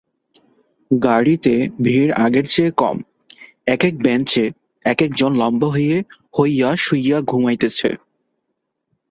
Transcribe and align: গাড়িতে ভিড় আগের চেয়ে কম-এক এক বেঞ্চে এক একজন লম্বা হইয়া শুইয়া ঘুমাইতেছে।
গাড়িতে 0.91 1.53
ভিড় 1.83 2.11
আগের 2.25 2.45
চেয়ে 2.47 2.71
কম-এক 2.77 3.81
এক 3.85 3.95
বেঞ্চে 4.03 4.45
এক 4.85 4.99
একজন 5.01 5.31
লম্বা 5.41 5.67
হইয়া 6.33 6.69
শুইয়া 6.77 7.17
ঘুমাইতেছে। 7.21 7.89